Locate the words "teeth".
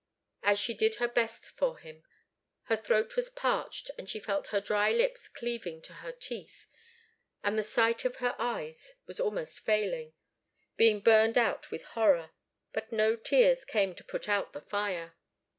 6.11-6.65